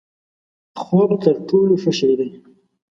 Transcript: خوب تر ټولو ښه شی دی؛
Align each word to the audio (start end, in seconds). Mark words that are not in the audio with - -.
خوب 0.83 1.09
تر 1.23 1.35
ټولو 1.47 1.73
ښه 1.81 1.91
شی 1.99 2.13
دی؛ 2.19 2.29